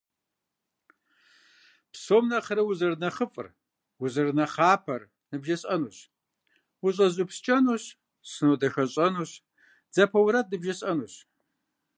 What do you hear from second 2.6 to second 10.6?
узэрынэхъыфӏыр, узэрынэхъапэр ныбжесӏэнущ, ущӏэзупскӏэнущ, сынодахэщӏэнущ, дзапэ уэрэд